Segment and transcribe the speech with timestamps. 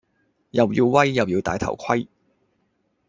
[0.49, 2.07] 又要威，又要帶頭盔